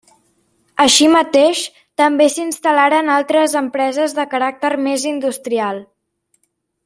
Així 0.85 1.09
mateix 1.15 1.59
també 2.03 2.27
s'instal·laren 2.35 3.13
altres 3.17 3.55
empreses 3.63 4.17
de 4.21 4.27
caràcter 4.33 4.71
més 4.87 5.07
industrial. 5.13 5.85